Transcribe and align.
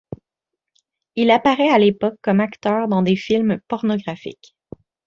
Il 1.15 1.29
apparaît 1.29 1.69
à 1.69 1.77
l'époque 1.77 2.17
comme 2.23 2.39
acteur 2.39 2.87
dans 2.87 3.03
des 3.03 3.15
films 3.15 3.59
pornographiques. 3.67 4.55